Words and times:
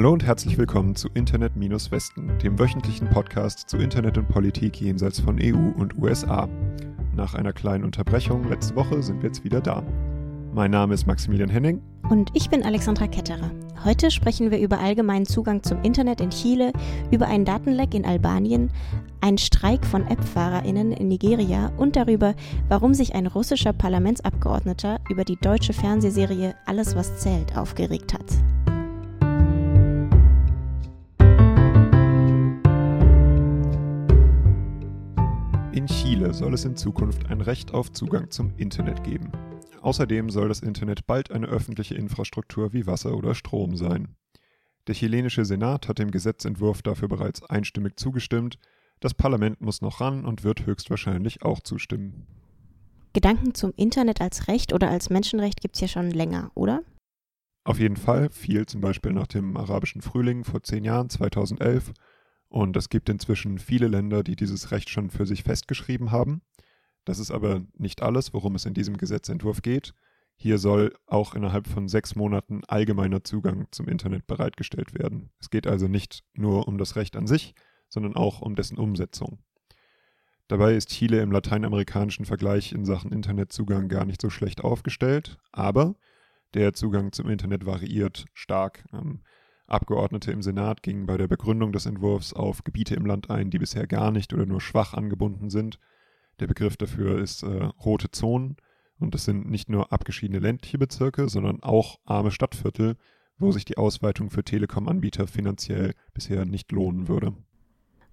Hallo 0.00 0.14
und 0.14 0.24
herzlich 0.24 0.56
willkommen 0.56 0.96
zu 0.96 1.10
Internet-Westen, 1.12 2.38
dem 2.38 2.58
wöchentlichen 2.58 3.10
Podcast 3.10 3.68
zu 3.68 3.76
Internet 3.76 4.16
und 4.16 4.28
Politik 4.28 4.80
jenseits 4.80 5.20
von 5.20 5.38
EU 5.38 5.78
und 5.78 5.98
USA. 5.98 6.48
Nach 7.14 7.34
einer 7.34 7.52
kleinen 7.52 7.84
Unterbrechung 7.84 8.48
letzte 8.48 8.76
Woche 8.76 9.02
sind 9.02 9.20
wir 9.20 9.28
jetzt 9.28 9.44
wieder 9.44 9.60
da. 9.60 9.82
Mein 10.54 10.70
Name 10.70 10.94
ist 10.94 11.06
Maximilian 11.06 11.50
Henning. 11.50 11.82
Und 12.08 12.30
ich 12.32 12.48
bin 12.48 12.62
Alexandra 12.62 13.08
Ketterer. 13.08 13.50
Heute 13.84 14.10
sprechen 14.10 14.50
wir 14.50 14.58
über 14.58 14.80
allgemeinen 14.80 15.26
Zugang 15.26 15.62
zum 15.62 15.82
Internet 15.82 16.22
in 16.22 16.30
Chile, 16.30 16.72
über 17.10 17.26
einen 17.26 17.44
Datenleck 17.44 17.92
in 17.92 18.06
Albanien, 18.06 18.70
einen 19.20 19.36
Streik 19.36 19.84
von 19.84 20.06
App-FahrerInnen 20.06 20.92
in 20.92 21.08
Nigeria 21.08 21.72
und 21.76 21.96
darüber, 21.96 22.34
warum 22.70 22.94
sich 22.94 23.14
ein 23.14 23.26
russischer 23.26 23.74
Parlamentsabgeordneter 23.74 24.98
über 25.10 25.24
die 25.24 25.36
deutsche 25.36 25.74
Fernsehserie 25.74 26.54
Alles, 26.64 26.96
was 26.96 27.18
zählt, 27.18 27.54
aufgeregt 27.58 28.14
hat. 28.14 28.24
Chile 36.20 36.34
soll 36.34 36.52
es 36.52 36.66
in 36.66 36.76
Zukunft 36.76 37.30
ein 37.30 37.40
Recht 37.40 37.72
auf 37.72 37.92
Zugang 37.92 38.30
zum 38.30 38.52
Internet 38.58 39.04
geben. 39.04 39.32
Außerdem 39.80 40.28
soll 40.28 40.48
das 40.48 40.60
Internet 40.60 41.06
bald 41.06 41.30
eine 41.30 41.46
öffentliche 41.46 41.94
Infrastruktur 41.94 42.74
wie 42.74 42.86
Wasser 42.86 43.16
oder 43.16 43.34
Strom 43.34 43.74
sein. 43.74 44.16
Der 44.86 44.94
chilenische 44.94 45.46
Senat 45.46 45.88
hat 45.88 45.98
dem 45.98 46.10
Gesetzentwurf 46.10 46.82
dafür 46.82 47.08
bereits 47.08 47.42
einstimmig 47.44 47.98
zugestimmt. 47.98 48.58
Das 49.00 49.14
Parlament 49.14 49.62
muss 49.62 49.80
noch 49.80 50.02
ran 50.02 50.26
und 50.26 50.44
wird 50.44 50.66
höchstwahrscheinlich 50.66 51.42
auch 51.42 51.60
zustimmen. 51.60 52.26
Gedanken 53.14 53.54
zum 53.54 53.72
Internet 53.76 54.20
als 54.20 54.46
Recht 54.46 54.74
oder 54.74 54.90
als 54.90 55.08
Menschenrecht 55.08 55.62
gibt 55.62 55.76
es 55.76 55.80
ja 55.80 55.88
schon 55.88 56.10
länger, 56.10 56.50
oder? 56.54 56.82
Auf 57.64 57.80
jeden 57.80 57.96
Fall, 57.96 58.28
viel 58.28 58.66
zum 58.66 58.82
Beispiel 58.82 59.14
nach 59.14 59.26
dem 59.26 59.56
arabischen 59.56 60.02
Frühling 60.02 60.44
vor 60.44 60.62
zehn 60.62 60.84
Jahren, 60.84 61.08
2011. 61.08 61.94
Und 62.50 62.76
es 62.76 62.88
gibt 62.88 63.08
inzwischen 63.08 63.58
viele 63.58 63.86
Länder, 63.86 64.24
die 64.24 64.34
dieses 64.34 64.72
Recht 64.72 64.90
schon 64.90 65.08
für 65.08 65.24
sich 65.24 65.44
festgeschrieben 65.44 66.10
haben. 66.10 66.42
Das 67.04 67.20
ist 67.20 67.30
aber 67.30 67.62
nicht 67.78 68.02
alles, 68.02 68.34
worum 68.34 68.56
es 68.56 68.66
in 68.66 68.74
diesem 68.74 68.96
Gesetzentwurf 68.96 69.62
geht. 69.62 69.94
Hier 70.34 70.58
soll 70.58 70.94
auch 71.06 71.34
innerhalb 71.34 71.68
von 71.68 71.86
sechs 71.86 72.16
Monaten 72.16 72.62
allgemeiner 72.66 73.22
Zugang 73.22 73.68
zum 73.70 73.86
Internet 73.86 74.26
bereitgestellt 74.26 74.98
werden. 74.98 75.30
Es 75.38 75.50
geht 75.50 75.68
also 75.68 75.86
nicht 75.86 76.24
nur 76.34 76.66
um 76.66 76.76
das 76.76 76.96
Recht 76.96 77.16
an 77.16 77.28
sich, 77.28 77.54
sondern 77.88 78.16
auch 78.16 78.40
um 78.40 78.56
dessen 78.56 78.78
Umsetzung. 78.78 79.38
Dabei 80.48 80.74
ist 80.74 80.88
Chile 80.88 81.22
im 81.22 81.30
lateinamerikanischen 81.30 82.24
Vergleich 82.24 82.72
in 82.72 82.84
Sachen 82.84 83.12
Internetzugang 83.12 83.88
gar 83.88 84.04
nicht 84.04 84.20
so 84.20 84.28
schlecht 84.28 84.64
aufgestellt, 84.64 85.38
aber 85.52 85.94
der 86.54 86.72
Zugang 86.72 87.12
zum 87.12 87.30
Internet 87.30 87.64
variiert 87.64 88.24
stark. 88.34 88.84
Abgeordnete 89.70 90.32
im 90.32 90.42
Senat 90.42 90.82
gingen 90.82 91.06
bei 91.06 91.16
der 91.16 91.28
Begründung 91.28 91.72
des 91.72 91.86
Entwurfs 91.86 92.32
auf 92.32 92.64
Gebiete 92.64 92.94
im 92.94 93.06
Land 93.06 93.30
ein, 93.30 93.50
die 93.50 93.58
bisher 93.58 93.86
gar 93.86 94.10
nicht 94.10 94.32
oder 94.34 94.46
nur 94.46 94.60
schwach 94.60 94.94
angebunden 94.94 95.50
sind 95.50 95.78
der 96.40 96.46
Begriff 96.46 96.76
dafür 96.76 97.20
ist 97.20 97.42
äh, 97.42 97.64
rote 97.84 98.10
Zonen. 98.10 98.56
Und 98.98 99.14
das 99.14 99.24
sind 99.24 99.48
nicht 99.48 99.68
nur 99.68 99.92
abgeschiedene 99.92 100.40
ländliche 100.40 100.78
Bezirke, 100.78 101.28
sondern 101.28 101.62
auch 101.62 102.00
arme 102.04 102.30
Stadtviertel, 102.30 102.96
wo 103.38 103.52
sich 103.52 103.64
die 103.64 103.78
Ausweitung 103.78 104.28
für 104.28 104.44
Telekom-Anbieter 104.44 105.26
finanziell 105.26 105.94
bisher 106.12 106.44
nicht 106.44 106.72
lohnen 106.72 107.08
würde. 107.08 107.34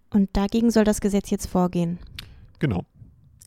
Und 0.09 0.29
dagegen 0.37 0.71
soll 0.71 0.85
das 0.85 1.01
Gesetz 1.01 1.29
jetzt 1.29 1.47
vorgehen. 1.47 1.99
Genau. 2.59 2.85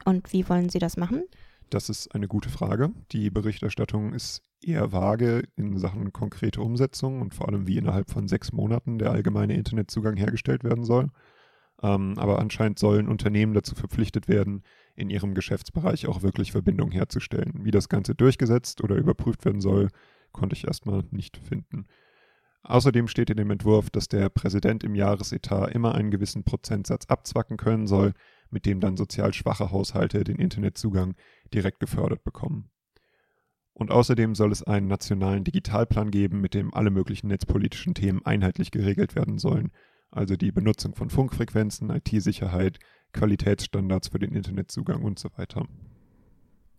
Und 0.05 0.33
wie 0.33 0.47
wollen 0.49 0.69
Sie 0.69 0.79
das 0.79 0.99
machen? 0.99 1.25
Das 1.71 1.89
ist 1.89 2.15
eine 2.17 2.27
gute 2.27 2.49
Frage. 2.49 2.91
Die 3.13 3.31
Berichterstattung 3.31 4.13
ist 4.13 4.43
eher 4.61 4.91
vage 4.91 5.45
in 5.57 5.79
Sachen 5.79 6.13
konkrete 6.13 6.61
Umsetzung 6.61 7.23
und 7.23 7.33
vor 7.33 7.49
allem, 7.49 7.69
wie 7.69 7.79
innerhalb 7.79 8.11
von 8.11 8.27
sechs 8.27 8.53
Monaten 8.53 8.99
der 8.99 9.13
allgemeine 9.13 9.55
Internetzugang 9.55 10.17
hergestellt 10.17 10.65
werden 10.65 10.85
soll. 10.85 11.11
Ähm, 11.81 12.15
aber 12.19 12.41
anscheinend 12.41 12.81
sollen 12.81 13.09
Unternehmen 13.09 13.55
dazu 13.55 13.77
verpflichtet 13.77 14.27
werden, 14.29 14.65
in 14.97 15.11
ihrem 15.11 15.33
Geschäftsbereich 15.33 16.09
auch 16.09 16.23
wirklich 16.23 16.51
Verbindungen 16.51 16.93
herzustellen. 16.93 17.61
Wie 17.63 17.71
das 17.71 17.89
Ganze 17.89 18.17
durchgesetzt 18.17 18.83
oder 18.83 18.97
überprüft 18.97 19.45
werden 19.45 19.61
soll, 19.61 19.89
konnte 20.33 20.57
ich 20.57 20.67
erstmal 20.67 21.05
nicht 21.13 21.39
finden. 21.39 21.87
Außerdem 22.63 23.09
steht 23.09 23.31
in 23.31 23.37
dem 23.37 23.51
Entwurf, 23.51 23.91
dass 23.91 24.09
der 24.09 24.29
Präsident 24.29 24.85
im 24.85 24.95
Jahresetat 24.95 25.73
immer 25.73 25.95
einen 25.95 26.11
gewissen 26.11 26.45
Prozentsatz 26.45 27.07
abzwacken 27.07 27.57
können 27.57 27.87
soll, 27.87 28.13
mit 28.51 28.67
dem 28.67 28.81
dann 28.81 28.97
sozial 28.97 29.33
schwache 29.33 29.71
Haushalte 29.71 30.25
den 30.25 30.37
Internetzugang 30.37 31.15
direkt 31.53 31.81
gefördert 31.81 32.25
bekommen. 32.25 32.71
Und 33.73 33.91
außerdem 33.91 34.35
soll 34.35 34.53
es 34.53 34.63
einen 34.63 34.89
nationalen 34.89 35.45
Digitalplan 35.45 36.11
geben, 36.11 36.41
mit 36.41 36.55
dem 36.55 36.75
alle 36.75 36.91
möglichen 36.91 37.29
netzpolitischen 37.29 37.95
Themen 37.95 38.25
einheitlich 38.25 38.71
geregelt 38.71 39.15
werden 39.15 39.39
sollen, 39.39 39.73
also 40.11 40.37
die 40.37 40.53
Benutzung 40.53 40.95
von 40.95 41.09
Funkfrequenzen, 41.09 41.91
IT-Sicherheit, 41.91 42.79
Qualitätsstandards 43.13 44.09
für 44.09 44.19
den 44.19 44.33
Internetzugang 44.33 45.03
und 45.03 45.19
so 45.19 45.31
weiter. 45.37 45.67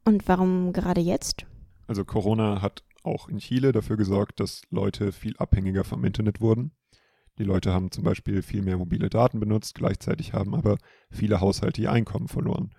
Und 0.05 0.27
warum 0.27 0.73
gerade 0.73 1.01
jetzt? 1.01 1.45
Also 1.87 2.05
Corona 2.05 2.61
hat 2.61 2.83
auch 3.03 3.29
in 3.29 3.39
Chile 3.39 3.71
dafür 3.71 3.97
gesorgt, 3.97 4.39
dass 4.39 4.61
Leute 4.69 5.11
viel 5.11 5.35
abhängiger 5.37 5.83
vom 5.83 6.03
Internet 6.05 6.41
wurden. 6.41 6.71
Die 7.41 7.47
Leute 7.47 7.73
haben 7.73 7.89
zum 7.89 8.03
Beispiel 8.03 8.43
viel 8.43 8.61
mehr 8.61 8.77
mobile 8.77 9.09
Daten 9.09 9.39
benutzt, 9.39 9.73
gleichzeitig 9.73 10.33
haben 10.33 10.53
aber 10.53 10.77
viele 11.09 11.41
Haushalte 11.41 11.81
ihr 11.81 11.91
Einkommen 11.91 12.27
verloren. 12.27 12.69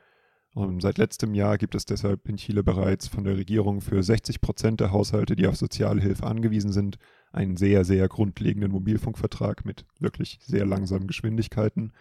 Und 0.54 0.80
seit 0.82 0.98
letztem 0.98 1.34
Jahr 1.34 1.58
gibt 1.58 1.74
es 1.74 1.84
deshalb 1.84 2.28
in 2.28 2.36
Chile 2.36 2.62
bereits 2.62 3.08
von 3.08 3.24
der 3.24 3.36
Regierung 3.36 3.80
für 3.80 4.04
60 4.04 4.40
Prozent 4.40 4.78
der 4.78 4.92
Haushalte, 4.92 5.34
die 5.34 5.48
auf 5.48 5.56
Sozialhilfe 5.56 6.24
angewiesen 6.24 6.70
sind, 6.70 6.98
einen 7.32 7.56
sehr, 7.56 7.84
sehr 7.84 8.06
grundlegenden 8.06 8.70
Mobilfunkvertrag 8.70 9.64
mit 9.64 9.84
wirklich 9.98 10.38
sehr 10.42 10.64
langsamen 10.64 11.08
Geschwindigkeiten. 11.08 11.92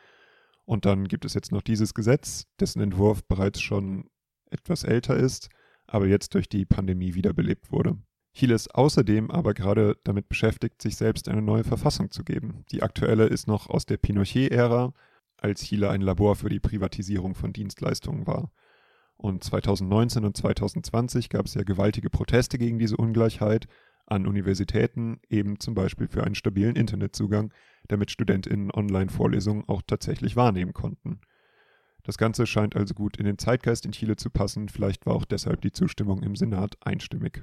Und 0.63 0.85
dann 0.85 1.07
gibt 1.07 1.25
es 1.25 1.33
jetzt 1.33 1.51
noch 1.51 1.63
dieses 1.63 1.95
Gesetz, 1.95 2.45
dessen 2.59 2.79
Entwurf 2.83 3.23
bereits 3.23 3.59
schon 3.59 4.07
etwas 4.51 4.83
älter 4.83 5.16
ist, 5.16 5.49
aber 5.88 6.05
jetzt 6.05 6.35
durch 6.35 6.47
die 6.47 6.66
Pandemie 6.66 7.16
wiederbelebt 7.16 7.72
wurde. 7.72 7.97
Chile 8.34 8.56
ist 8.56 8.74
außerdem 8.74 9.30
aber 9.30 9.53
gerade 9.53 9.97
damit 10.03 10.30
beschäftigt, 10.30 10.81
sich 10.81 10.96
selbst 10.96 11.28
eine 11.28 11.42
neue 11.42 11.64
Verfassung 11.64 12.12
zu 12.12 12.24
geben. 12.24 12.64
Die 12.72 12.81
aktuelle 12.81 13.25
ist 13.25 13.47
noch 13.47 13.69
aus 13.69 13.86
der 13.86 13.97
Pinochet-Ära, 13.97 14.94
als 15.38 15.64
Chile 15.64 15.90
ein 15.90 16.02
Labor 16.02 16.36
für 16.36 16.50
die 16.50 16.59
Privatisierung 16.59 17.36
von 17.36 17.52
Dienstleistungen 17.52 18.28
war. 18.28 18.52
Und 19.18 19.44
2019 19.44 20.25
und 20.25 20.38
2020 20.38 21.30
gab 21.30 21.46
es 21.46 21.56
ja 21.56 21.64
gewaltige 21.64 22.09
Proteste 22.09 22.58
gegen 22.58 22.80
diese 22.80 22.97
Ungleichheit 22.97 23.68
an 24.08 24.25
Universitäten, 24.25 25.20
eben 25.30 25.59
zum 25.59 25.74
Beispiel 25.74 26.08
für 26.08 26.24
einen 26.24 26.36
stabilen 26.36 26.75
Internetzugang, 26.75 27.53
damit 27.88 28.12
Studentinnen 28.12 28.72
Online-Vorlesungen 28.72 29.64
auch 29.68 29.81
tatsächlich 29.86 30.36
wahrnehmen 30.36 30.74
konnten. 30.74 31.22
Das 32.03 32.18
Ganze 32.18 32.47
scheint 32.47 32.75
also 32.75 32.94
gut 32.94 33.18
in 33.18 33.25
den 33.25 33.38
Zeitgeist 33.38 33.86
in 33.86 33.91
Chile 33.91 34.16
zu 34.16 34.30
passen, 34.30 34.70
vielleicht 34.70 35.06
war 35.06 35.14
auch 35.14 35.25
deshalb 35.25 35.62
die 35.62 35.72
Zustimmung 35.72 36.24
im 36.24 36.36
Senat 36.36 36.75
einstimmig. 36.81 37.41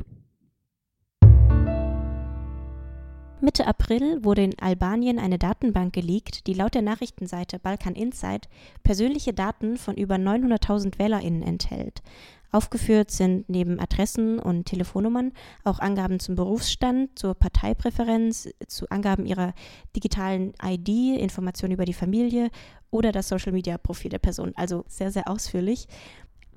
Mitte 3.41 3.69
April 3.69 4.25
wurde 4.25 4.43
in 4.43 4.59
Albanien 4.59 5.21
eine 5.21 5.39
Datenbank 5.39 5.93
geleakt, 5.93 6.47
die 6.49 6.55
laut 6.55 6.75
der 6.75 6.83
Nachrichtenseite 6.83 7.61
Balkan 7.61 7.95
Insight 7.95 8.49
persönliche 8.83 9.33
Daten 9.33 9.77
von 9.77 9.97
über 9.97 10.17
900.000 10.17 10.99
WählerInnen 10.99 11.43
enthält. 11.43 12.03
Aufgeführt 12.51 13.11
sind 13.11 13.49
neben 13.49 13.79
Adressen 13.79 14.39
und 14.39 14.65
Telefonnummern 14.65 15.33
auch 15.65 15.79
Angaben 15.79 16.19
zum 16.19 16.35
Berufsstand, 16.35 17.17
zur 17.19 17.35
Parteipräferenz, 17.35 18.49
zu 18.67 18.89
Angaben 18.91 19.27
ihrer 19.27 19.53
digitalen 19.95 20.55
ID, 20.63 21.21
Informationen 21.21 21.75
über 21.75 21.85
die 21.85 21.95
Familie 21.95 22.51
oder 22.91 23.13
das 23.13 23.29
Social-Media-Profil 23.29 24.11
der 24.11 24.19
Person. 24.19 24.53
Also 24.57 24.85
sehr, 24.89 25.13
sehr 25.13 25.29
ausführlich. 25.29 25.87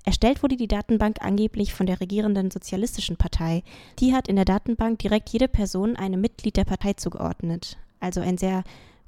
Erstellt 0.04 0.42
wurde 0.42 0.58
die 0.58 0.68
Datenbank 0.68 1.18
angeblich 1.22 1.74
von 1.74 1.86
der 1.86 2.02
regierenden 2.02 2.50
Sozialistischen 2.50 3.18
Partei. 3.18 3.64
Die 4.00 4.14
hat 4.14 4.28
in 4.28 4.36
der 4.36 4.46
Datenbank 4.46 5.00
direkt 5.00 5.30
jede 5.30 5.48
Person 5.48 5.96
einem 5.96 6.22
Mitglied 6.22 6.58
der 6.58 6.66
Partei 6.66 6.94
zugeordnet. 6.94 7.78
Also 8.00 8.20
ein 8.22 8.38
sehr 8.38 8.64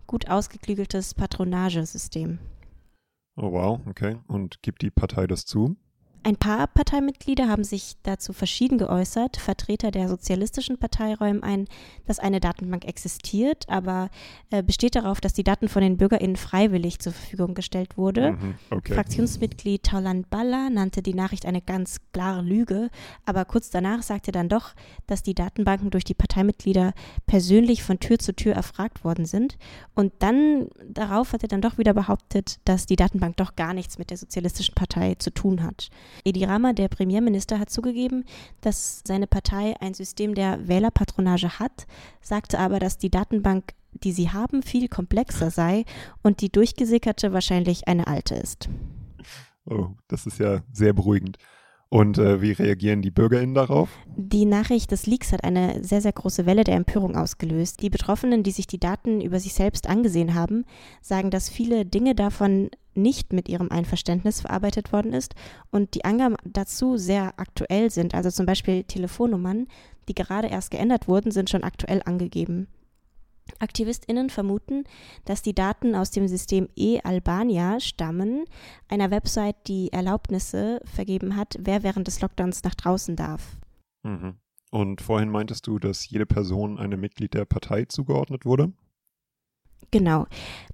gut 0.06 0.30
ausgeklügeltes 0.30 1.16
Patronagesystem. 1.16 2.38
Oh 3.36 3.52
wow, 3.52 3.80
okay. 3.88 4.18
Und 4.28 4.62
gibt 4.62 4.84
die 4.84 4.92
Partei 4.92 5.26
das 5.26 5.46
zu? 5.46 5.76
Ein 6.26 6.38
paar 6.38 6.68
Parteimitglieder 6.68 7.50
haben 7.50 7.66
sich 7.66 7.98
dazu 8.04 8.32
verschieden 8.32 8.78
geäußert. 8.78 9.36
Vertreter 9.36 9.92
der 9.92 10.08
Sozialistischen 10.08 10.78
Partei 10.78 11.16
räumen 11.16 11.44
ein, 11.44 11.68
dass 12.08 12.20
eine 12.20 12.40
Datenbank 12.40 12.86
existiert, 12.86 13.68
aber 13.68 14.10
äh, 14.50 14.64
besteht 14.64 14.96
darauf, 14.96 15.20
dass 15.20 15.34
die 15.34 15.44
Daten 15.44 15.68
von 15.68 15.82
den 15.82 15.98
BürgerInnen 15.98 16.38
freiwillig 16.38 17.00
zur 17.00 17.12
Verfügung 17.12 17.56
gestellt 17.56 17.98
wurde. 17.98 18.32
Mhm, 18.32 18.56
okay. 18.70 18.94
Fraktionsmitglied 18.94 19.84
Tauland 19.84 20.30
Balla 20.30 20.70
nannte 20.70 21.02
die 21.02 21.14
Nachricht 21.14 21.46
eine 21.46 21.62
ganz 21.62 21.98
klare 22.14 22.42
Lüge, 22.42 22.90
aber 23.26 23.44
kurz 23.44 23.70
danach 23.70 24.02
sagte 24.02 24.32
dann 24.32 24.48
doch, 24.48 24.76
dass 25.08 25.24
die 25.24 25.36
Datenbanken 25.36 25.90
durch 25.90 26.06
die 26.06 26.14
Parteimitglieder 26.14 26.94
persönlich 27.26 27.84
von 27.84 28.00
Tür 28.00 28.18
zu 28.18 28.34
Tür 28.34 28.54
erfragt 28.54 29.04
worden 29.04 29.26
sind. 29.26 29.58
Und 29.94 30.14
dann 30.20 30.70
darauf 30.88 31.34
hat 31.34 31.44
er 31.44 31.50
dann 31.50 31.62
doch 31.62 31.78
wieder 31.78 31.94
behauptet, 31.94 32.60
dass 32.64 32.86
die 32.86 32.96
Datenbank 32.96 33.36
doch 33.36 33.58
gar 33.58 33.74
nichts 33.74 33.98
mit 33.98 34.10
der 34.10 34.18
Sozialistischen 34.18 34.74
Partei 34.74 35.16
zu 35.16 35.30
tun 35.30 35.64
hat. 35.64 35.90
Edi 36.24 36.44
Rama, 36.44 36.74
der 36.74 36.88
Premierminister, 36.88 37.60
hat 37.60 37.70
zugegeben, 37.70 38.26
dass 38.62 39.02
seine 39.06 39.28
Partei 39.28 39.76
ein 39.80 39.94
System 39.94 40.36
der 40.36 40.68
Wählerpatronage 40.68 41.60
hat, 41.60 41.86
sagte 42.22 42.60
aber, 42.60 42.80
dass 42.80 42.98
die 42.98 43.12
Datenbank, 43.12 43.74
die 43.92 44.12
sie 44.12 44.32
haben, 44.32 44.64
viel 44.64 44.88
komplexer 44.88 45.52
sei 45.52 45.86
und 46.22 46.42
die 46.42 46.52
durchgesickerte 46.52 47.34
wahrscheinlich 47.34 47.88
eine 47.88 48.08
alte 48.08 48.36
ist. 48.36 48.70
Oh, 49.66 49.90
das 50.08 50.26
ist 50.26 50.40
ja 50.40 50.62
sehr 50.72 50.94
beruhigend. 50.94 51.38
Und 51.94 52.18
äh, 52.18 52.42
wie 52.42 52.54
reagieren 52.54 53.04
die 53.04 53.12
BürgerInnen 53.12 53.54
darauf? 53.54 53.88
Die 54.16 54.46
Nachricht 54.46 54.90
des 54.90 55.06
Leaks 55.06 55.32
hat 55.32 55.44
eine 55.44 55.84
sehr, 55.84 56.02
sehr 56.02 56.12
große 56.12 56.48
Welle 56.48 56.64
der 56.64 56.76
Empörung 56.76 57.16
ausgelöst. 57.16 57.84
Die 57.84 57.92
Betroffenen, 57.92 58.42
die 58.42 58.50
sich 58.50 58.66
die 58.66 58.80
Daten 58.80 59.22
über 59.22 59.40
sich 59.40 59.54
selbst 59.54 59.88
angesehen 59.88 60.34
haben, 60.34 60.66
sagen, 61.04 61.30
dass 61.30 61.50
viele 61.50 61.86
Dinge 61.86 62.16
davon 62.16 62.72
nicht 62.96 63.34
mit 63.34 63.50
ihrem 63.50 63.72
Einverständnis 63.72 64.42
verarbeitet 64.42 64.94
worden 64.94 65.14
ist 65.14 65.36
und 65.72 65.96
die 65.96 66.06
Angaben 66.06 66.36
dazu 66.46 66.98
sehr 66.98 67.34
aktuell 67.38 67.90
sind. 67.90 68.16
Also 68.16 68.30
zum 68.30 68.46
Beispiel 68.46 68.84
Telefonnummern, 68.84 69.68
die 70.08 70.16
gerade 70.16 70.48
erst 70.48 70.72
geändert 70.72 71.08
wurden, 71.08 71.32
sind 71.32 71.50
schon 71.50 71.64
aktuell 71.64 72.02
angegeben. 72.06 72.68
AktivistInnen 73.60 74.30
vermuten, 74.30 74.86
dass 75.26 75.42
die 75.42 75.54
Daten 75.54 75.96
aus 75.96 76.12
dem 76.12 76.28
System 76.28 76.70
e-Albania 76.76 77.80
stammen, 77.80 78.46
einer 78.88 79.12
Website, 79.12 79.56
die 79.68 79.92
Erlaubnisse 79.92 80.82
vergeben 80.86 81.36
hat, 81.36 81.58
wer 81.60 81.84
während 81.84 82.08
des 82.08 82.22
Lockdowns 82.22 82.64
nach 82.64 82.76
draußen 82.76 83.16
darf. 83.16 83.58
Mhm. 84.04 84.36
Und 84.72 85.02
vorhin 85.02 85.30
meintest 85.30 85.68
du, 85.68 85.78
dass 85.78 86.10
jede 86.10 86.26
Person 86.26 86.80
einem 86.80 87.00
Mitglied 87.00 87.34
der 87.34 87.46
Partei 87.46 87.86
zugeordnet 87.86 88.46
wurde? 88.46 88.74
Genau. 89.94 90.26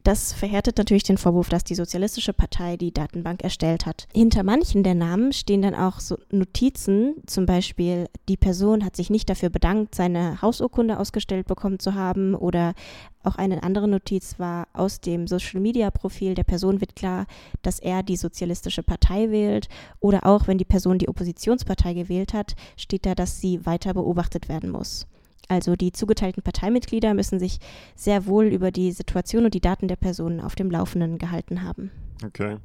Das 0.04 0.32
verhärtet 0.32 0.78
natürlich 0.78 1.04
den 1.04 1.18
Vorwurf, 1.18 1.50
dass 1.50 1.66
die 1.66 1.76
Sozialistische 1.76 2.32
Partei 2.32 2.78
die 2.78 2.94
Datenbank 2.94 3.44
erstellt 3.44 3.86
hat. 3.86 4.08
Hinter 4.16 4.44
manchen 4.44 4.82
der 4.82 4.96
Namen 4.96 5.34
stehen 5.34 5.62
dann 5.62 5.76
auch 5.76 6.00
so 6.00 6.18
Notizen, 6.32 7.16
zum 7.26 7.46
Beispiel, 7.46 8.08
die 8.30 8.38
Person 8.38 8.86
hat 8.86 8.96
sich 8.96 9.10
nicht 9.10 9.30
dafür 9.30 9.50
bedankt, 9.50 9.94
seine 9.94 10.42
Hausurkunde 10.42 10.98
ausgestellt 10.98 11.48
bekommen 11.48 11.80
zu 11.80 11.96
haben 11.96 12.34
oder 12.34 12.76
auch 13.22 13.36
eine 13.36 13.62
andere 13.62 13.90
Notiz 13.90 14.40
war, 14.40 14.70
aus 14.72 15.02
dem 15.02 15.28
Social-Media-Profil 15.28 16.34
der 16.34 16.46
Person 16.46 16.80
wird 16.80 16.96
klar, 16.96 17.26
dass 17.62 17.80
er 17.80 18.04
die 18.04 18.16
Sozialistische 18.16 18.84
Partei 18.84 19.32
wählt. 19.32 19.68
Oder 20.00 20.26
auch, 20.26 20.48
wenn 20.48 20.58
die 20.58 20.64
Person 20.64 20.98
die 20.98 21.10
Oppositionspartei 21.10 21.94
gewählt 21.94 22.34
hat, 22.34 22.56
steht 22.78 23.06
da, 23.06 23.16
dass 23.16 23.42
sie 23.42 23.66
weiter 23.66 23.94
beobachtet 23.94 24.48
werden 24.48 24.70
muss. 24.70 25.08
Also 25.50 25.76
die 25.76 25.92
zugeteilten 25.92 26.44
Parteimitglieder 26.44 27.14
müssen 27.14 27.40
sich 27.40 27.60
sehr 27.96 28.26
wohl 28.28 28.46
über 28.46 28.72
die 28.72 28.92
Situation 28.92 29.46
und 29.46 29.54
die 29.54 29.62
Daten 29.62 29.88
der 29.88 29.98
Personen 29.98 30.40
auf 30.40 30.56
dem 30.56 30.72
Laufenden 30.72 31.18
gehalten 31.18 31.64
haben. 31.64 31.92
Okay. 32.24 32.58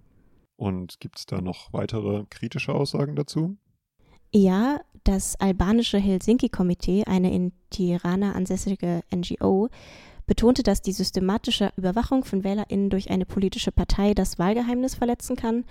Und 0.56 1.00
gibt 1.00 1.18
es 1.18 1.26
da 1.26 1.40
noch 1.40 1.72
weitere 1.72 2.24
kritische 2.30 2.74
Aussagen 2.74 3.16
dazu? 3.16 3.56
Ja, 4.32 4.80
das 5.02 5.36
albanische 5.40 5.98
Helsinki-Komitee, 5.98 7.04
eine 7.06 7.32
in 7.32 7.52
Tirana 7.70 8.32
ansässige 8.32 9.02
NGO, 9.14 9.68
betonte, 10.26 10.62
dass 10.62 10.82
die 10.82 10.92
systematische 10.92 11.72
Überwachung 11.76 12.24
von 12.24 12.44
WählerInnen 12.44 12.90
durch 12.90 13.10
eine 13.10 13.26
politische 13.26 13.72
Partei 13.72 14.14
das 14.14 14.38
Wahlgeheimnis 14.38 14.94
verletzen 14.94 15.36
kann 15.36 15.64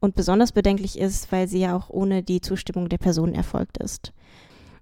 und 0.00 0.14
besonders 0.14 0.52
bedenklich 0.52 0.98
ist, 0.98 1.30
weil 1.32 1.48
sie 1.48 1.60
ja 1.60 1.76
auch 1.76 1.90
ohne 1.90 2.22
die 2.22 2.40
Zustimmung 2.40 2.88
der 2.88 2.98
Person 2.98 3.34
erfolgt 3.34 3.78
ist. 3.78 4.12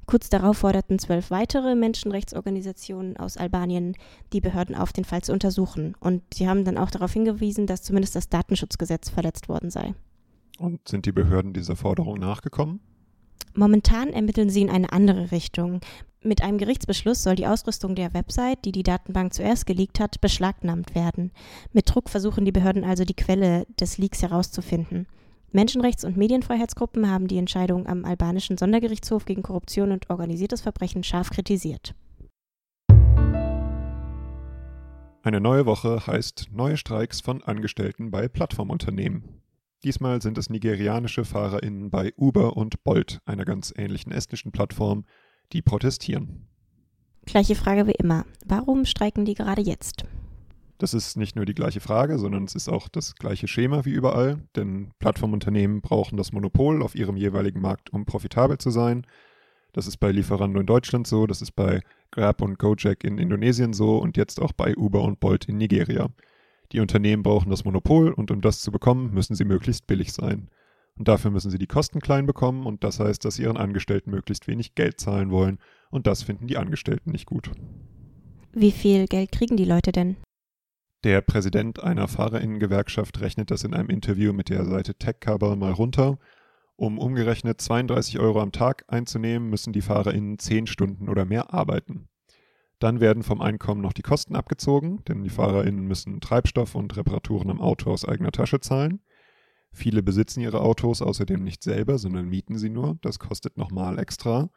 Kurz 0.07 0.29
darauf 0.29 0.59
forderten 0.59 1.01
zwölf 1.01 1.31
weitere 1.31 1.75
Menschenrechtsorganisationen 1.75 3.17
aus 3.17 3.37
Albanien 3.37 3.97
die 4.33 4.41
Behörden 4.41 4.77
auf, 4.77 4.93
den 4.93 5.05
Fall 5.05 5.23
zu 5.23 5.33
untersuchen. 5.33 5.97
Und 5.99 6.23
sie 6.33 6.49
haben 6.49 6.65
dann 6.65 6.79
auch 6.79 6.91
darauf 6.91 7.13
hingewiesen, 7.13 7.67
dass 7.67 7.83
zumindest 7.83 8.15
das 8.15 8.29
Datenschutzgesetz 8.29 9.11
verletzt 9.11 9.49
worden 9.49 9.71
sei. 9.71 9.95
Und 10.59 10.89
sind 10.89 11.07
die 11.07 11.13
Behörden 11.13 11.53
dieser 11.53 11.75
Forderung 11.75 12.19
nachgekommen? 12.19 12.81
Momentan 13.55 14.13
ermitteln 14.13 14.49
sie 14.49 14.63
in 14.63 14.71
eine 14.71 14.93
andere 14.93 15.33
Richtung. 15.33 15.81
Mit 16.23 16.43
einem 16.43 16.59
Gerichtsbeschluss 16.59 17.23
soll 17.23 17.35
die 17.35 17.47
Ausrüstung 17.47 17.95
der 17.95 18.15
Website, 18.15 18.65
die 18.65 18.73
die 18.73 18.83
Datenbank 18.83 19.35
zuerst 19.35 19.67
geleakt 19.67 19.99
hat, 19.99 20.21
beschlagnahmt 20.21 20.95
werden. 20.95 21.33
Mit 21.73 21.93
Druck 21.93 22.11
versuchen 22.11 22.45
die 22.45 22.53
Behörden 22.53 22.85
also 22.85 23.05
die 23.05 23.15
Quelle 23.15 23.67
des 23.81 23.99
Leaks 23.99 24.23
herauszufinden. 24.23 25.07
Menschenrechts- 25.53 26.05
und 26.05 26.17
Medienfreiheitsgruppen 26.17 27.11
haben 27.11 27.29
die 27.29 27.39
Entscheidung 27.39 27.87
am 27.87 28.05
albanischen 28.05 28.59
Sondergerichtshof 28.59 29.25
gegen 29.25 29.43
Korruption 29.43 29.93
und 29.93 30.11
organisiertes 30.11 30.61
Verbrechen 30.61 31.03
scharf 31.03 31.31
kritisiert. 31.31 31.95
Eine 35.23 35.41
neue 35.41 35.67
Woche 35.67 36.07
heißt 36.07 36.51
neue 36.53 36.77
Streiks 36.77 37.21
von 37.21 37.43
Angestellten 37.43 38.13
bei 38.13 38.29
Plattformunternehmen. 38.29 39.43
Diesmal 39.83 40.23
sind 40.23 40.39
es 40.39 40.51
nigerianische 40.51 41.25
FahrerInnen 41.25 41.91
bei 41.91 42.13
Uber 42.17 42.57
und 42.57 42.85
Bolt, 42.85 43.21
einer 43.25 43.45
ganz 43.45 43.75
ähnlichen 43.77 44.13
estnischen 44.13 44.53
Plattform, 44.53 45.05
die 45.53 45.63
protestieren. 45.63 46.47
Gleiche 47.25 47.57
Frage 47.57 47.87
wie 47.89 47.97
immer. 47.99 48.25
Warum 48.45 48.85
streiken 48.85 49.25
die 49.25 49.35
gerade 49.35 49.63
jetzt? 49.63 50.06
Das 50.79 50.93
ist 50.93 51.17
nicht 51.17 51.37
nur 51.37 51.47
die 51.47 51.55
gleiche 51.55 51.81
Frage, 51.81 52.19
sondern 52.19 52.45
es 52.45 52.55
ist 52.55 52.69
auch 52.69 52.89
das 52.89 53.15
gleiche 53.15 53.49
Schema 53.49 53.85
wie 53.87 53.93
überall, 53.93 54.43
denn 54.57 54.91
Plattformunternehmen 54.99 55.81
brauchen 55.81 56.19
das 56.19 56.33
Monopol 56.33 56.83
auf 56.83 56.95
ihrem 56.95 57.17
jeweiligen 57.17 57.61
Markt, 57.61 57.91
um 57.93 58.05
profitabel 58.05 58.59
zu 58.59 58.71
sein. 58.71 59.07
Das 59.73 59.87
ist 59.87 59.97
bei 59.99 60.13
Lieferando 60.13 60.61
in 60.61 60.67
Deutschland 60.67 61.07
so, 61.07 61.27
das 61.27 61.41
ist 61.41 61.53
bei 61.53 61.81
Grab 62.11 62.43
und 62.43 62.59
Gojek 62.59 63.05
in 63.05 63.19
Indonesien 63.19 63.73
so 63.73 63.99
und 63.99 64.17
jetzt 64.17 64.41
auch 64.41 64.53
bei 64.53 64.77
Uber 64.77 65.03
und 65.03 65.19
Bolt 65.21 65.47
in 65.47 65.57
Nigeria. 65.57 66.09
Die 66.73 66.81
Unternehmen 66.81 67.23
brauchen 67.23 67.51
das 67.51 67.65
Monopol 67.65 68.13
und 68.13 68.31
um 68.31 68.41
das 68.41 68.61
zu 68.61 68.71
bekommen, 68.71 69.15
müssen 69.15 69.35
sie 69.35 69.45
möglichst 69.45 69.87
billig 69.87 70.13
sein. 70.13 70.49
Und 70.99 71.09
dafür 71.09 71.31
müssen 71.31 71.51
sie 71.51 71.59
die 71.59 71.67
Kosten 71.67 72.01
klein 72.01 72.27
bekommen 72.27 72.67
und 72.67 72.85
das 72.85 73.01
heißt, 73.01 73.25
dass 73.25 73.37
sie 73.37 73.43
ihren 73.43 73.57
Angestellten 73.57 74.11
möglichst 74.11 74.49
wenig 74.49 74.75
Geld 74.75 74.99
zahlen 74.99 75.31
wollen 75.31 75.59
und 75.91 76.07
das 76.07 76.23
finden 76.23 76.47
die 76.47 76.57
Angestellten 76.57 77.13
nicht 77.13 77.27
gut. 77.27 77.51
Wie 78.53 78.73
viel 78.73 79.07
Geld 79.07 79.33
kriegen 79.33 79.57
die 79.57 79.67
Leute 79.67 79.93
denn? 79.93 80.17
Der 81.07 81.21
Präsident 81.21 81.85
einer 81.85 82.09
Fahrerinnengewerkschaft 82.09 83.21
rechnet 83.21 83.53
das 83.53 83.63
in 83.63 83.75
einem 83.75 83.91
Interview 83.91 84.33
mit 84.33 84.49
der 84.49 84.65
Seite 84.65 84.97
TechCover 84.97 85.55
mal 85.55 85.71
runter. 85.71 86.19
Um 86.75 86.99
umgerechnet 86.99 87.61
32 87.61 88.19
Euro 88.19 88.41
am 88.41 88.51
Tag 88.51 88.85
einzunehmen, 88.89 89.49
müssen 89.49 89.73
die 89.73 89.83
FahrerInnen 89.83 90.41
10 90.41 90.67
Stunden 90.67 91.09
oder 91.09 91.25
mehr 91.25 91.55
arbeiten. 91.55 92.09
Dann 92.81 92.99
werden 92.99 93.23
vom 93.23 93.41
Einkommen 93.41 93.83
noch 93.83 93.93
die 93.93 94.03
Kosten 94.03 94.35
abgezogen, 94.35 95.05
denn 95.05 95.23
die 95.23 95.31
FahrerInnen 95.31 95.87
müssen 95.87 96.21
Treibstoff 96.21 96.75
und 96.75 96.97
Reparaturen 96.97 97.51
am 97.51 97.61
Auto 97.61 97.93
aus 97.93 98.05
eigener 98.05 98.33
Tasche 98.33 98.59
zahlen. 98.59 98.99
Viele 99.71 100.03
besitzen 100.03 100.41
ihre 100.41 100.61
Autos 100.61 101.03
außerdem 101.03 101.41
nicht 101.41 101.63
selber, 101.63 101.99
sondern 101.99 102.27
mieten 102.29 102.59
sie 102.59 102.69
nur. 102.69 102.99
Das 103.03 103.21
kostet 103.21 103.59
nochmal 103.59 104.01
extra. 104.01 104.51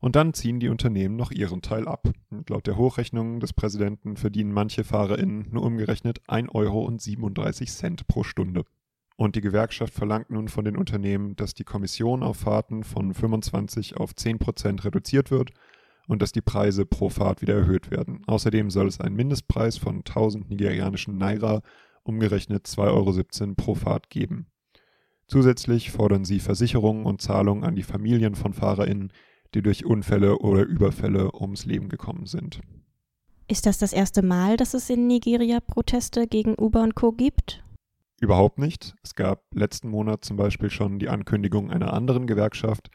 Und 0.00 0.16
dann 0.16 0.32
ziehen 0.32 0.60
die 0.60 0.70
Unternehmen 0.70 1.16
noch 1.16 1.30
ihren 1.30 1.60
Teil 1.60 1.86
ab. 1.86 2.08
Und 2.30 2.48
laut 2.48 2.66
der 2.66 2.76
Hochrechnung 2.76 3.38
des 3.38 3.52
Präsidenten 3.52 4.16
verdienen 4.16 4.52
manche 4.52 4.82
FahrerInnen 4.82 5.48
nur 5.50 5.62
umgerechnet 5.62 6.20
1,37 6.26 6.54
Euro 6.54 7.96
pro 8.08 8.24
Stunde. 8.24 8.64
Und 9.16 9.36
die 9.36 9.42
Gewerkschaft 9.42 9.92
verlangt 9.92 10.30
nun 10.30 10.48
von 10.48 10.64
den 10.64 10.78
Unternehmen, 10.78 11.36
dass 11.36 11.52
die 11.52 11.64
Kommission 11.64 12.22
auf 12.22 12.38
Fahrten 12.38 12.84
von 12.84 13.12
25 13.12 13.98
auf 13.98 14.14
10 14.14 14.38
Prozent 14.38 14.84
reduziert 14.86 15.30
wird 15.30 15.50
und 16.08 16.22
dass 16.22 16.32
die 16.32 16.40
Preise 16.40 16.86
pro 16.86 17.10
Fahrt 17.10 17.42
wieder 17.42 17.54
erhöht 17.54 17.90
werden. 17.90 18.22
Außerdem 18.26 18.70
soll 18.70 18.86
es 18.86 18.98
einen 18.98 19.16
Mindestpreis 19.16 19.76
von 19.76 19.96
1000 19.98 20.48
nigerianischen 20.48 21.18
Naira, 21.18 21.60
umgerechnet 22.02 22.66
2,17 22.66 23.42
Euro 23.42 23.54
pro 23.54 23.74
Fahrt 23.74 24.08
geben. 24.08 24.46
Zusätzlich 25.26 25.90
fordern 25.90 26.24
sie 26.24 26.40
Versicherungen 26.40 27.04
und 27.04 27.20
Zahlungen 27.20 27.62
an 27.62 27.76
die 27.76 27.82
Familien 27.82 28.34
von 28.34 28.54
FahrerInnen, 28.54 29.12
die 29.54 29.62
durch 29.62 29.84
Unfälle 29.84 30.38
oder 30.38 30.64
Überfälle 30.64 31.34
ums 31.34 31.64
Leben 31.64 31.88
gekommen 31.88 32.26
sind. 32.26 32.60
Ist 33.48 33.66
das 33.66 33.78
das 33.78 33.92
erste 33.92 34.22
Mal, 34.22 34.56
dass 34.56 34.74
es 34.74 34.88
in 34.90 35.06
Nigeria 35.06 35.58
Proteste 35.60 36.28
gegen 36.28 36.54
Uber 36.56 36.82
und 36.82 36.94
Co. 36.94 37.12
gibt? 37.12 37.64
Überhaupt 38.20 38.58
nicht. 38.58 38.94
Es 39.02 39.14
gab 39.14 39.42
letzten 39.54 39.88
Monat 39.88 40.24
zum 40.24 40.36
Beispiel 40.36 40.70
schon 40.70 40.98
die 40.98 41.08
Ankündigung 41.08 41.70
einer 41.70 41.92
anderen 41.92 42.26
Gewerkschaft, 42.26 42.90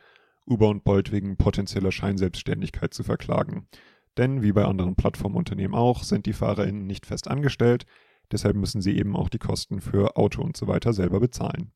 Uber 0.46 0.70
und 0.70 0.84
Bolt 0.84 1.12
wegen 1.12 1.36
potenzieller 1.36 1.92
Scheinselbstständigkeit 1.92 2.94
zu 2.94 3.04
verklagen. 3.04 3.68
Denn 4.18 4.44
wie 4.44 4.54
bei 4.54 4.64
anderen 4.64 4.96
Plattformunternehmen 4.96 5.76
auch, 5.76 6.04
sind 6.04 6.26
die 6.26 6.34
FahrerInnen 6.34 6.86
nicht 6.86 7.06
fest 7.06 7.28
angestellt, 7.28 7.86
deshalb 8.32 8.56
müssen 8.56 8.82
sie 8.82 8.98
eben 8.98 9.16
auch 9.16 9.30
die 9.30 9.40
Kosten 9.40 9.82
für 9.82 10.16
Auto 10.16 10.42
und 10.42 10.56
so 10.56 10.68
weiter 10.68 10.94
selber 10.94 11.20
bezahlen. 11.20 11.72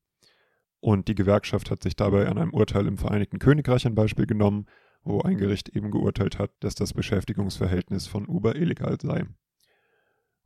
Und 0.80 1.08
die 1.08 1.14
Gewerkschaft 1.14 1.70
hat 1.70 1.82
sich 1.82 1.94
dabei 1.94 2.28
an 2.28 2.38
einem 2.38 2.54
Urteil 2.54 2.86
im 2.86 2.96
Vereinigten 2.96 3.38
Königreich 3.38 3.86
ein 3.86 3.94
Beispiel 3.94 4.26
genommen, 4.26 4.66
wo 5.04 5.20
ein 5.20 5.36
Gericht 5.36 5.68
eben 5.70 5.90
geurteilt 5.90 6.38
hat, 6.38 6.50
dass 6.60 6.74
das 6.74 6.94
Beschäftigungsverhältnis 6.94 8.06
von 8.06 8.26
Uber 8.26 8.56
illegal 8.56 8.96
sei. 9.00 9.24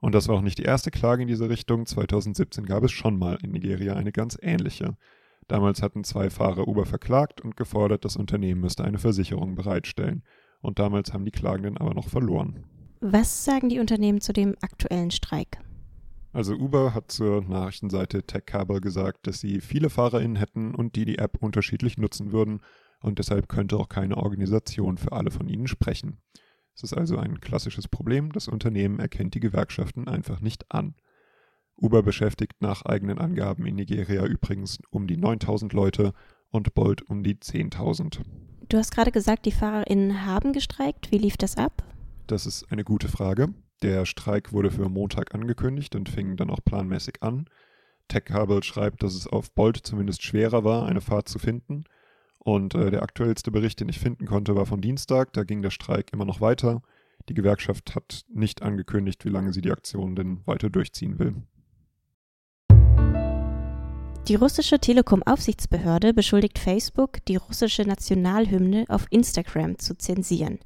Und 0.00 0.14
das 0.14 0.28
war 0.28 0.36
auch 0.36 0.42
nicht 0.42 0.58
die 0.58 0.64
erste 0.64 0.90
Klage 0.90 1.22
in 1.22 1.28
diese 1.28 1.48
Richtung. 1.48 1.86
2017 1.86 2.66
gab 2.66 2.84
es 2.84 2.92
schon 2.92 3.18
mal 3.18 3.38
in 3.42 3.52
Nigeria 3.52 3.94
eine 3.94 4.12
ganz 4.12 4.36
ähnliche. 4.40 4.96
Damals 5.48 5.82
hatten 5.82 6.04
zwei 6.04 6.30
Fahrer 6.30 6.68
Uber 6.68 6.84
verklagt 6.84 7.40
und 7.40 7.56
gefordert, 7.56 8.04
das 8.04 8.16
Unternehmen 8.16 8.60
müsste 8.60 8.84
eine 8.84 8.98
Versicherung 8.98 9.54
bereitstellen. 9.54 10.22
Und 10.60 10.78
damals 10.78 11.12
haben 11.12 11.24
die 11.24 11.30
Klagenden 11.30 11.78
aber 11.78 11.94
noch 11.94 12.08
verloren. 12.08 12.64
Was 13.00 13.44
sagen 13.44 13.68
die 13.68 13.80
Unternehmen 13.80 14.20
zu 14.20 14.32
dem 14.32 14.56
aktuellen 14.62 15.10
Streik? 15.10 15.58
Also 16.34 16.54
Uber 16.54 16.94
hat 16.94 17.12
zur 17.12 17.42
Nachrichtenseite 17.42 18.24
TechCabal 18.24 18.80
gesagt, 18.80 19.28
dass 19.28 19.38
sie 19.38 19.60
viele 19.60 19.88
FahrerInnen 19.88 20.34
hätten 20.34 20.74
und 20.74 20.96
die 20.96 21.04
die 21.04 21.18
App 21.18 21.40
unterschiedlich 21.40 21.96
nutzen 21.96 22.32
würden 22.32 22.60
und 23.00 23.20
deshalb 23.20 23.48
könnte 23.48 23.76
auch 23.76 23.88
keine 23.88 24.16
Organisation 24.16 24.98
für 24.98 25.12
alle 25.12 25.30
von 25.30 25.46
ihnen 25.48 25.68
sprechen. 25.68 26.18
Es 26.74 26.82
ist 26.82 26.92
also 26.92 27.18
ein 27.18 27.40
klassisches 27.40 27.86
Problem, 27.86 28.32
das 28.32 28.48
Unternehmen 28.48 28.98
erkennt 28.98 29.34
die 29.34 29.40
Gewerkschaften 29.40 30.08
einfach 30.08 30.40
nicht 30.40 30.72
an. 30.72 30.96
Uber 31.76 32.02
beschäftigt 32.02 32.60
nach 32.60 32.84
eigenen 32.84 33.20
Angaben 33.20 33.64
in 33.64 33.76
Nigeria 33.76 34.26
übrigens 34.26 34.80
um 34.90 35.06
die 35.06 35.16
9000 35.16 35.72
Leute 35.72 36.14
und 36.50 36.74
Bolt 36.74 37.02
um 37.08 37.22
die 37.22 37.36
10.000. 37.36 38.22
Du 38.68 38.76
hast 38.76 38.90
gerade 38.90 39.12
gesagt, 39.12 39.46
die 39.46 39.52
FahrerInnen 39.52 40.26
haben 40.26 40.52
gestreikt. 40.52 41.12
Wie 41.12 41.18
lief 41.18 41.36
das 41.36 41.56
ab? 41.56 41.84
Das 42.26 42.44
ist 42.44 42.72
eine 42.72 42.82
gute 42.82 43.06
Frage. 43.06 43.54
Der 43.82 44.06
Streik 44.06 44.52
wurde 44.52 44.70
für 44.70 44.88
Montag 44.88 45.34
angekündigt 45.34 45.94
und 45.94 46.08
fing 46.08 46.36
dann 46.36 46.50
auch 46.50 46.64
planmäßig 46.64 47.22
an. 47.22 47.46
TechCabel 48.08 48.62
schreibt, 48.62 49.02
dass 49.02 49.14
es 49.14 49.26
auf 49.26 49.52
Bolt 49.52 49.78
zumindest 49.78 50.22
schwerer 50.22 50.64
war, 50.64 50.86
eine 50.86 51.00
Fahrt 51.00 51.28
zu 51.28 51.38
finden. 51.38 51.84
Und 52.38 52.74
äh, 52.74 52.90
der 52.90 53.02
aktuellste 53.02 53.50
Bericht, 53.50 53.80
den 53.80 53.88
ich 53.88 53.98
finden 53.98 54.26
konnte, 54.26 54.54
war 54.54 54.66
von 54.66 54.80
Dienstag. 54.80 55.32
Da 55.32 55.44
ging 55.44 55.62
der 55.62 55.70
Streik 55.70 56.12
immer 56.12 56.26
noch 56.26 56.40
weiter. 56.40 56.82
Die 57.28 57.34
Gewerkschaft 57.34 57.94
hat 57.94 58.24
nicht 58.28 58.62
angekündigt, 58.62 59.24
wie 59.24 59.30
lange 59.30 59.52
sie 59.52 59.62
die 59.62 59.70
Aktion 59.70 60.14
denn 60.14 60.46
weiter 60.46 60.68
durchziehen 60.68 61.18
will. 61.18 61.36
Die 64.28 64.36
russische 64.36 64.78
Telekom-Aufsichtsbehörde 64.78 66.14
beschuldigt 66.14 66.58
Facebook, 66.58 67.22
die 67.26 67.36
russische 67.36 67.82
Nationalhymne 67.82 68.86
auf 68.88 69.04
Instagram 69.10 69.78
zu 69.78 69.98
zensieren. 69.98 70.60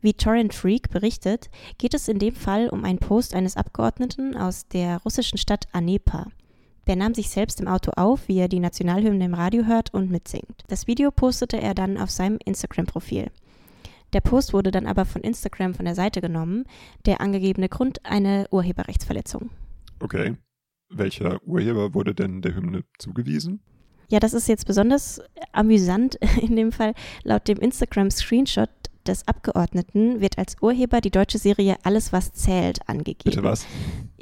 Wie 0.00 0.14
Torrent 0.14 0.54
Freak 0.54 0.88
berichtet, 0.88 1.50
geht 1.76 1.92
es 1.92 2.08
in 2.08 2.18
dem 2.18 2.34
Fall 2.34 2.70
um 2.70 2.84
einen 2.84 3.00
Post 3.00 3.34
eines 3.34 3.58
Abgeordneten 3.58 4.34
aus 4.34 4.66
der 4.66 5.02
russischen 5.02 5.36
Stadt 5.36 5.68
Anepa. 5.72 6.28
Der 6.86 6.96
nahm 6.96 7.12
sich 7.12 7.28
selbst 7.28 7.60
im 7.60 7.68
Auto 7.68 7.90
auf, 7.96 8.28
wie 8.28 8.38
er 8.38 8.48
die 8.48 8.60
Nationalhymne 8.60 9.26
im 9.26 9.34
Radio 9.34 9.66
hört 9.66 9.92
und 9.92 10.10
mitsingt. 10.10 10.64
Das 10.68 10.86
Video 10.86 11.10
postete 11.10 11.60
er 11.60 11.74
dann 11.74 11.98
auf 11.98 12.10
seinem 12.10 12.38
Instagram-Profil. 12.42 13.30
Der 14.14 14.22
Post 14.22 14.54
wurde 14.54 14.70
dann 14.70 14.86
aber 14.86 15.04
von 15.04 15.20
Instagram 15.20 15.74
von 15.74 15.84
der 15.84 15.94
Seite 15.94 16.22
genommen, 16.22 16.64
der 17.04 17.20
angegebene 17.20 17.68
Grund 17.68 18.06
eine 18.06 18.46
Urheberrechtsverletzung. 18.50 19.50
Okay. 20.00 20.34
Welcher 20.94 21.42
Urheber 21.46 21.94
wurde 21.94 22.14
denn 22.14 22.42
der 22.42 22.54
Hymne 22.54 22.84
zugewiesen? 22.98 23.60
Ja, 24.08 24.20
das 24.20 24.34
ist 24.34 24.48
jetzt 24.48 24.66
besonders 24.66 25.20
amüsant 25.52 26.18
in 26.40 26.56
dem 26.56 26.72
Fall. 26.72 26.94
Laut 27.24 27.48
dem 27.48 27.58
Instagram-Screenshot 27.58 28.68
des 29.06 29.26
Abgeordneten 29.26 30.20
wird 30.20 30.38
als 30.38 30.56
Urheber 30.60 31.00
die 31.00 31.10
deutsche 31.10 31.38
Serie 31.38 31.76
Alles, 31.82 32.12
was 32.12 32.32
zählt 32.32 32.88
angegeben. 32.88 33.24
Bitte 33.24 33.42
was? 33.42 33.66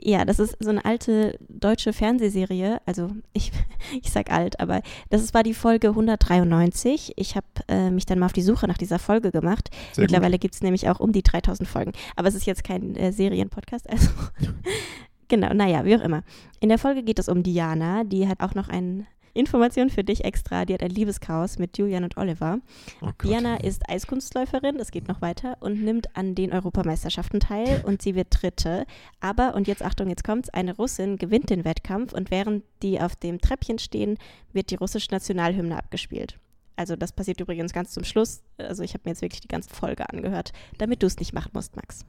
Ja, 0.02 0.24
das 0.24 0.38
ist 0.38 0.56
so 0.60 0.70
eine 0.70 0.84
alte 0.84 1.38
deutsche 1.48 1.92
Fernsehserie. 1.92 2.80
Also 2.86 3.10
ich, 3.32 3.52
ich 4.00 4.10
sag 4.10 4.30
alt, 4.30 4.60
aber 4.60 4.80
das 5.10 5.34
war 5.34 5.42
die 5.42 5.54
Folge 5.54 5.88
193. 5.88 7.14
Ich 7.16 7.36
habe 7.36 7.46
äh, 7.68 7.90
mich 7.90 8.06
dann 8.06 8.18
mal 8.18 8.26
auf 8.26 8.32
die 8.32 8.42
Suche 8.42 8.66
nach 8.66 8.78
dieser 8.78 8.98
Folge 8.98 9.30
gemacht. 9.30 9.70
Sehr 9.92 10.02
Mittlerweile 10.02 10.38
gibt 10.38 10.54
es 10.54 10.62
nämlich 10.62 10.88
auch 10.88 11.00
um 11.00 11.12
die 11.12 11.22
3000 11.22 11.68
Folgen. 11.68 11.92
Aber 12.16 12.28
es 12.28 12.34
ist 12.34 12.46
jetzt 12.46 12.64
kein 12.64 12.96
äh, 12.96 13.12
Serienpodcast. 13.12 13.90
Also 13.90 14.10
Genau, 15.30 15.54
naja, 15.54 15.84
wie 15.84 15.96
auch 15.96 16.02
immer. 16.02 16.24
In 16.58 16.68
der 16.70 16.78
Folge 16.78 17.04
geht 17.04 17.20
es 17.20 17.28
um 17.28 17.44
Diana, 17.44 18.02
die 18.02 18.26
hat 18.26 18.40
auch 18.40 18.56
noch 18.56 18.68
eine 18.68 19.06
Information 19.32 19.88
für 19.88 20.02
dich 20.02 20.24
extra. 20.24 20.64
Die 20.64 20.74
hat 20.74 20.82
ein 20.82 20.90
Liebeschaos 20.90 21.56
mit 21.60 21.78
Julian 21.78 22.02
und 22.02 22.16
Oliver. 22.16 22.58
Oh 23.00 23.10
Diana 23.22 23.58
ist 23.58 23.88
Eiskunstläuferin, 23.88 24.80
es 24.80 24.90
geht 24.90 25.06
noch 25.06 25.22
weiter, 25.22 25.56
und 25.60 25.84
nimmt 25.84 26.16
an 26.16 26.34
den 26.34 26.52
Europameisterschaften 26.52 27.38
teil 27.38 27.84
und 27.86 28.02
sie 28.02 28.16
wird 28.16 28.26
Dritte. 28.30 28.86
Aber, 29.20 29.54
und 29.54 29.68
jetzt 29.68 29.84
Achtung, 29.84 30.08
jetzt 30.08 30.24
kommt's, 30.24 30.48
eine 30.48 30.74
Russin 30.74 31.16
gewinnt 31.16 31.48
den 31.48 31.64
Wettkampf 31.64 32.12
und 32.12 32.32
während 32.32 32.64
die 32.82 33.00
auf 33.00 33.14
dem 33.14 33.40
Treppchen 33.40 33.78
stehen, 33.78 34.18
wird 34.52 34.70
die 34.72 34.76
russische 34.76 35.12
Nationalhymne 35.12 35.78
abgespielt. 35.78 36.40
Also 36.74 36.96
das 36.96 37.12
passiert 37.12 37.38
übrigens 37.38 37.72
ganz 37.72 37.92
zum 37.92 38.02
Schluss. 38.02 38.42
Also 38.58 38.82
ich 38.82 38.94
habe 38.94 39.02
mir 39.04 39.12
jetzt 39.12 39.22
wirklich 39.22 39.42
die 39.42 39.48
ganze 39.48 39.70
Folge 39.70 40.10
angehört, 40.10 40.52
damit 40.78 41.04
du 41.04 41.06
es 41.06 41.18
nicht 41.18 41.34
machen 41.34 41.50
musst, 41.54 41.76
Max. 41.76 42.04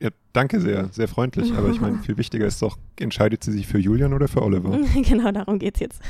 Ja, 0.00 0.08
danke 0.32 0.60
sehr, 0.60 0.88
sehr 0.88 1.08
freundlich. 1.08 1.52
Aber 1.54 1.68
ich 1.68 1.80
meine, 1.80 1.98
viel 2.02 2.16
wichtiger 2.16 2.46
ist 2.46 2.62
doch, 2.62 2.78
entscheidet 2.98 3.44
sie 3.44 3.52
sich 3.52 3.66
für 3.66 3.78
Julian 3.78 4.14
oder 4.14 4.28
für 4.28 4.42
Oliver? 4.42 4.78
genau, 5.02 5.30
darum 5.30 5.58
geht's 5.58 5.80
jetzt. 5.80 6.00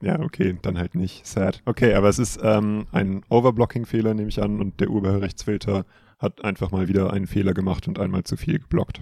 ja, 0.00 0.18
okay, 0.20 0.56
dann 0.62 0.78
halt 0.78 0.94
nicht. 0.94 1.26
Sad. 1.26 1.62
Okay, 1.66 1.94
aber 1.94 2.08
es 2.08 2.18
ist 2.18 2.40
ähm, 2.42 2.86
ein 2.92 3.22
Overblocking-Fehler, 3.28 4.14
nehme 4.14 4.28
ich 4.28 4.42
an, 4.42 4.60
und 4.60 4.80
der 4.80 4.88
Urheberrechtsfilter 4.90 5.84
hat 6.18 6.44
einfach 6.44 6.70
mal 6.70 6.88
wieder 6.88 7.12
einen 7.12 7.26
Fehler 7.26 7.54
gemacht 7.54 7.88
und 7.88 7.98
einmal 7.98 8.24
zu 8.24 8.36
viel 8.36 8.58
geblockt. 8.58 9.00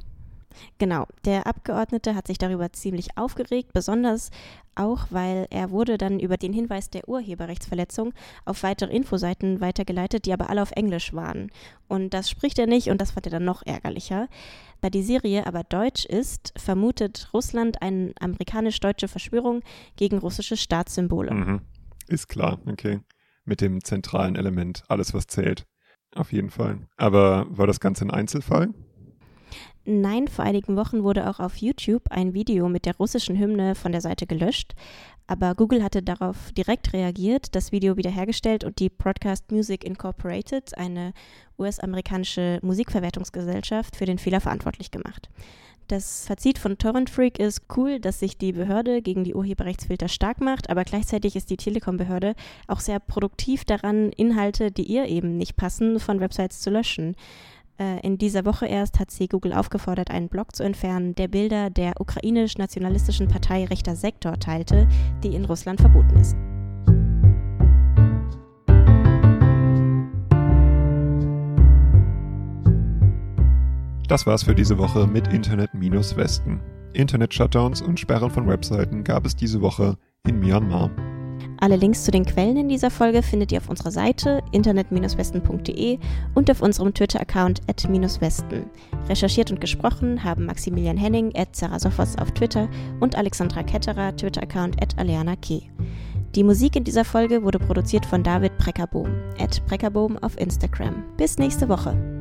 Genau, 0.78 1.06
der 1.24 1.46
Abgeordnete 1.46 2.14
hat 2.14 2.26
sich 2.26 2.38
darüber 2.38 2.72
ziemlich 2.72 3.16
aufgeregt, 3.16 3.72
besonders 3.72 4.30
auch, 4.74 5.06
weil 5.10 5.46
er 5.50 5.70
wurde 5.70 5.98
dann 5.98 6.20
über 6.20 6.36
den 6.36 6.52
Hinweis 6.52 6.90
der 6.90 7.08
Urheberrechtsverletzung 7.08 8.14
auf 8.44 8.62
weitere 8.62 8.94
Infoseiten 8.94 9.60
weitergeleitet, 9.60 10.24
die 10.24 10.32
aber 10.32 10.50
alle 10.50 10.62
auf 10.62 10.72
Englisch 10.72 11.12
waren. 11.12 11.50
Und 11.88 12.14
das 12.14 12.30
spricht 12.30 12.58
er 12.58 12.66
nicht 12.66 12.88
und 12.90 13.00
das 13.00 13.10
fand 13.12 13.26
er 13.26 13.32
dann 13.32 13.44
noch 13.44 13.62
ärgerlicher. 13.66 14.28
Da 14.80 14.90
die 14.90 15.02
Serie 15.02 15.46
aber 15.46 15.64
deutsch 15.64 16.04
ist, 16.04 16.52
vermutet 16.56 17.30
Russland 17.34 17.82
eine 17.82 18.12
amerikanisch-deutsche 18.20 19.08
Verschwörung 19.08 19.62
gegen 19.96 20.18
russische 20.18 20.56
Staatssymbole. 20.56 21.34
Mhm. 21.34 21.60
Ist 22.06 22.28
klar, 22.28 22.58
okay. 22.66 23.00
Mit 23.44 23.60
dem 23.60 23.82
zentralen 23.82 24.36
Element, 24.36 24.84
alles 24.88 25.14
was 25.14 25.26
zählt. 25.26 25.66
Auf 26.14 26.32
jeden 26.32 26.50
Fall. 26.50 26.86
Aber 26.96 27.46
war 27.50 27.66
das 27.66 27.80
Ganze 27.80 28.04
ein 28.04 28.10
Einzelfall? 28.10 28.72
Nein, 29.90 30.28
vor 30.28 30.44
einigen 30.44 30.76
Wochen 30.76 31.02
wurde 31.02 31.30
auch 31.30 31.40
auf 31.40 31.56
YouTube 31.56 32.10
ein 32.10 32.34
Video 32.34 32.68
mit 32.68 32.84
der 32.84 32.94
russischen 32.98 33.38
Hymne 33.38 33.74
von 33.74 33.90
der 33.90 34.02
Seite 34.02 34.26
gelöscht, 34.26 34.74
aber 35.26 35.54
Google 35.54 35.82
hatte 35.82 36.02
darauf 36.02 36.52
direkt 36.52 36.92
reagiert, 36.92 37.54
das 37.54 37.72
Video 37.72 37.96
wiederhergestellt 37.96 38.64
und 38.64 38.80
die 38.80 38.90
Broadcast 38.90 39.50
Music 39.50 39.84
Incorporated, 39.84 40.76
eine 40.76 41.14
US-amerikanische 41.58 42.58
Musikverwertungsgesellschaft, 42.60 43.96
für 43.96 44.04
den 44.04 44.18
Fehler 44.18 44.42
verantwortlich 44.42 44.90
gemacht. 44.90 45.30
Das 45.86 46.26
Fazit 46.26 46.58
von 46.58 46.76
Torrent 46.76 47.08
Freak 47.08 47.38
ist 47.38 47.62
cool, 47.74 47.98
dass 47.98 48.20
sich 48.20 48.36
die 48.36 48.52
Behörde 48.52 49.00
gegen 49.00 49.24
die 49.24 49.34
Urheberrechtsfilter 49.34 50.08
stark 50.08 50.42
macht, 50.42 50.68
aber 50.68 50.84
gleichzeitig 50.84 51.34
ist 51.34 51.48
die 51.48 51.56
Telekom-Behörde 51.56 52.34
auch 52.66 52.80
sehr 52.80 53.00
produktiv 53.00 53.64
daran, 53.64 54.10
Inhalte, 54.10 54.70
die 54.70 54.82
ihr 54.82 55.06
eben 55.06 55.38
nicht 55.38 55.56
passen, 55.56 55.98
von 55.98 56.20
Websites 56.20 56.60
zu 56.60 56.68
löschen. 56.68 57.16
Äh, 57.80 58.00
in 58.00 58.18
dieser 58.18 58.44
Woche 58.44 58.66
erst 58.66 58.98
hat 58.98 59.10
sie 59.10 59.28
Google 59.28 59.52
aufgefordert, 59.52 60.10
einen 60.10 60.28
Blog 60.28 60.54
zu 60.54 60.64
entfernen, 60.64 61.14
der 61.14 61.28
Bilder 61.28 61.70
der 61.70 62.00
ukrainisch-nationalistischen 62.00 63.28
Partei 63.28 63.64
Rechter 63.64 63.94
Sektor 63.94 64.38
teilte, 64.38 64.88
die 65.22 65.34
in 65.34 65.44
Russland 65.44 65.80
verboten 65.80 66.16
ist. 66.18 66.36
Das 74.08 74.26
war's 74.26 74.42
für 74.42 74.54
diese 74.54 74.78
Woche 74.78 75.06
mit 75.06 75.28
Internet-Westen. 75.28 76.60
Internet-Shutdowns 76.94 77.82
und 77.82 78.00
Sperren 78.00 78.30
von 78.30 78.48
Webseiten 78.48 79.04
gab 79.04 79.26
es 79.26 79.36
diese 79.36 79.60
Woche 79.60 79.98
in 80.26 80.40
Myanmar. 80.40 80.90
Alle 81.60 81.76
Links 81.76 82.04
zu 82.04 82.10
den 82.10 82.24
Quellen 82.24 82.56
in 82.56 82.68
dieser 82.68 82.90
Folge 82.90 83.22
findet 83.22 83.52
ihr 83.52 83.58
auf 83.58 83.68
unserer 83.68 83.90
Seite 83.90 84.42
internet-westen.de 84.52 85.98
und 86.34 86.50
auf 86.50 86.62
unserem 86.62 86.94
Twitter-Account 86.94 87.62
at-westen. 87.68 88.66
Recherchiert 89.08 89.50
und 89.50 89.60
gesprochen 89.60 90.22
haben 90.22 90.46
Maximilian 90.46 90.96
Henning 90.96 91.32
at 91.36 91.56
Sarasofos 91.56 92.16
auf 92.18 92.30
Twitter 92.32 92.68
und 93.00 93.16
Alexandra 93.16 93.62
Ketterer, 93.62 94.16
Twitter-Account 94.16 94.82
at 94.82 94.98
Aleana 94.98 95.36
K. 95.36 95.62
Die 96.34 96.44
Musik 96.44 96.76
in 96.76 96.84
dieser 96.84 97.04
Folge 97.04 97.42
wurde 97.42 97.58
produziert 97.58 98.04
von 98.04 98.22
David 98.22 98.56
Breckerbohm, 98.58 99.10
at 99.40 99.64
Breckerbohm 99.66 100.18
auf 100.18 100.38
Instagram. 100.38 101.02
Bis 101.16 101.38
nächste 101.38 101.68
Woche. 101.68 102.17